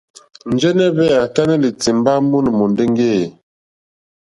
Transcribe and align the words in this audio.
Njɛ̀nɛ̀ 0.53 0.89
hvɛ 0.95 1.05
a 1.23 1.25
tanɛ̀i 1.35 1.61
lì 1.63 1.69
timba 1.81 2.13
mono 2.29 2.49
mondeŋge 2.57 3.07
e. 3.21 3.23